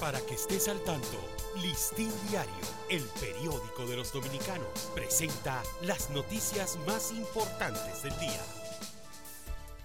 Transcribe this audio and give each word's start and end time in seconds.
Para 0.00 0.20
que 0.20 0.34
estés 0.34 0.68
al 0.68 0.80
tanto, 0.82 1.18
Listín 1.62 2.10
Diario, 2.28 2.52
el 2.90 3.02
periódico 3.20 3.86
de 3.86 3.96
los 3.96 4.12
dominicanos, 4.12 4.90
presenta 4.92 5.62
las 5.82 6.10
noticias 6.10 6.76
más 6.86 7.12
importantes 7.12 8.02
del 8.02 8.18
día. 8.18 8.40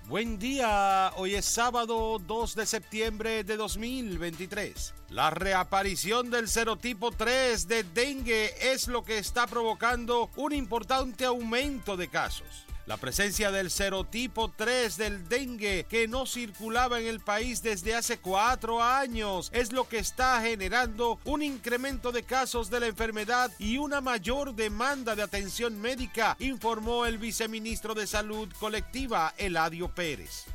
Buen 0.07 0.39
día, 0.39 1.13
hoy 1.17 1.35
es 1.35 1.45
sábado 1.45 2.17
2 2.17 2.55
de 2.55 2.65
septiembre 2.65 3.43
de 3.43 3.55
2023. 3.55 4.95
La 5.09 5.29
reaparición 5.29 6.31
del 6.31 6.49
serotipo 6.49 7.11
3 7.11 7.67
de 7.67 7.83
dengue 7.83 8.73
es 8.73 8.87
lo 8.87 9.03
que 9.03 9.19
está 9.19 9.45
provocando 9.45 10.31
un 10.35 10.53
importante 10.53 11.25
aumento 11.25 11.95
de 11.95 12.07
casos. 12.07 12.65
La 12.89 12.97
presencia 12.97 13.51
del 13.51 13.69
serotipo 13.69 14.49
3 14.49 14.97
del 14.97 15.29
dengue 15.29 15.85
que 15.87 16.07
no 16.07 16.25
circulaba 16.25 16.99
en 16.99 17.05
el 17.05 17.19
país 17.19 17.61
desde 17.61 17.93
hace 17.93 18.17
cuatro 18.17 18.81
años 18.81 19.51
es 19.53 19.71
lo 19.71 19.87
que 19.87 19.99
está 19.99 20.41
generando 20.41 21.19
un 21.23 21.43
incremento 21.43 22.11
de 22.11 22.23
casos 22.23 22.71
de 22.71 22.79
la 22.79 22.87
enfermedad 22.87 23.51
y 23.59 23.77
una 23.77 24.01
mayor 24.01 24.55
demanda 24.55 25.15
de 25.15 25.21
atención 25.21 25.79
médica, 25.79 26.35
informó 26.39 27.05
el 27.05 27.19
viceministro 27.19 27.93
de 27.93 28.07
Salud 28.07 28.49
Colectiva, 28.59 29.35
Eladio 29.37 29.89
Pérez. 29.89 30.47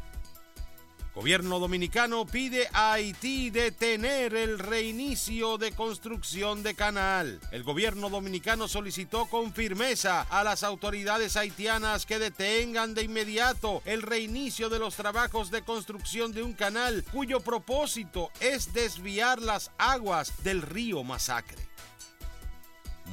Gobierno 1.15 1.61
dominicano 1.61 2.27
pide 2.27 2.69
a 2.73 2.95
Haití 2.95 3.51
detener 3.51 4.35
el 4.35 4.59
reinicio 4.59 5.59
de 5.59 5.71
construcción 5.71 6.65
de 6.65 6.75
canal. 6.75 7.39
El 7.53 7.63
gobierno 7.63 8.11
dominicano 8.11 8.67
solicitó 8.67 9.27
con 9.27 9.53
firmeza 9.53 10.23
a 10.23 10.43
las 10.43 10.65
autoridades 10.65 11.37
haitianas 11.37 12.05
que 12.05 12.19
detengan 12.19 12.95
de 12.95 13.05
inmediato 13.05 13.81
el 13.85 14.03
reinicio 14.03 14.69
de 14.69 14.81
los 14.81 14.97
trabajos 14.97 15.53
de 15.53 15.63
construcción 15.63 16.33
de 16.33 16.43
un 16.43 16.53
canal 16.53 17.05
cuyo 17.13 17.39
propósito 17.39 18.33
es 18.41 18.73
desviar 18.75 19.41
las 19.41 19.71
aguas 19.79 20.43
del 20.43 20.63
río 20.63 21.05
Masacre. 21.05 21.63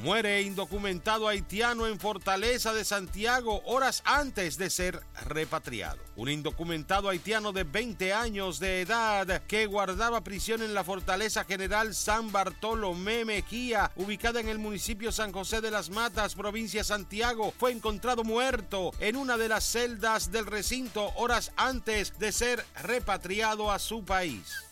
Muere 0.02 0.42
indocumentado 0.42 1.28
haitiano 1.28 1.86
en 1.86 2.00
Fortaleza 2.00 2.74
de 2.74 2.84
Santiago 2.84 3.62
horas 3.66 4.02
antes 4.04 4.58
de 4.58 4.68
ser 4.68 5.00
repatriado. 5.26 6.00
Un 6.16 6.28
indocumentado 6.28 7.08
haitiano 7.08 7.52
de 7.52 7.62
20 7.62 8.12
años 8.12 8.58
de 8.58 8.80
edad 8.80 9.42
que 9.46 9.66
guardaba 9.66 10.24
prisión 10.24 10.60
en 10.60 10.74
la 10.74 10.82
Fortaleza 10.82 11.44
General 11.44 11.94
San 11.94 12.32
Bartolomé 12.32 13.24
Mejía, 13.24 13.92
ubicada 13.94 14.40
en 14.40 14.48
el 14.48 14.58
municipio 14.58 15.12
San 15.12 15.30
José 15.30 15.60
de 15.60 15.70
las 15.70 15.88
Matas, 15.88 16.34
provincia 16.34 16.82
Santiago, 16.82 17.54
fue 17.56 17.70
encontrado 17.70 18.24
muerto 18.24 18.90
en 18.98 19.14
una 19.14 19.38
de 19.38 19.50
las 19.50 19.62
celdas 19.62 20.32
del 20.32 20.46
recinto 20.46 21.12
horas 21.14 21.52
antes 21.54 22.18
de 22.18 22.32
ser 22.32 22.66
repatriado 22.82 23.70
a 23.70 23.78
su 23.78 24.04
país 24.04 24.71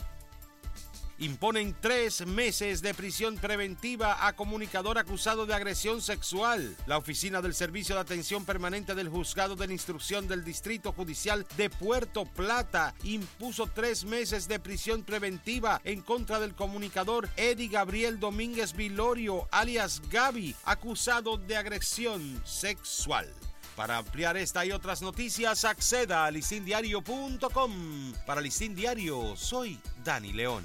imponen 1.21 1.77
tres 1.81 2.27
meses 2.27 2.83
de 2.83 2.95
prisión 2.95 3.37
preventiva 3.37 4.27
a 4.27 4.35
comunicador 4.35 4.99
acusado 4.99 5.47
de 5.47 5.55
agresión 5.55 6.01
sexual. 6.01 6.77
La 6.87 6.97
oficina 6.97 7.41
del 7.43 7.55
Servicio 7.55 7.95
de 7.95 8.01
Atención 8.01 8.45
Permanente 8.45 8.95
del 8.95 9.09
Juzgado 9.09 9.55
de 9.55 9.67
la 9.67 9.73
Instrucción 9.73 10.27
del 10.27 10.45
Distrito 10.45 10.93
Judicial 10.93 11.47
de 11.57 11.71
Puerto 11.71 12.25
Plata 12.25 12.95
impuso 13.05 13.67
tres 13.67 14.05
meses 14.05 14.49
de 14.49 14.59
prisión 14.59 15.03
preventiva 15.03 15.81
en 15.85 16.01
contra 16.01 16.41
del 16.41 16.55
comunicador 16.55 17.29
Eddie 17.37 17.69
Gabriel 17.69 18.19
Domínguez 18.19 18.75
Vilorio, 18.75 19.47
alias 19.51 20.01
Gaby, 20.11 20.57
acusado 20.65 21.37
de 21.37 21.57
agresión 21.57 22.43
sexual. 22.47 23.31
Para 23.77 23.99
ampliar 23.99 24.37
esta 24.37 24.65
y 24.67 24.73
otras 24.73 25.01
noticias, 25.01 25.65
acceda 25.65 26.25
a 26.25 26.31
licindiario.com. 26.31 28.13
Para 28.27 28.41
Listín 28.41 28.75
Diario, 28.75 29.37
soy 29.37 29.79
Dani 30.05 30.33
León. 30.33 30.65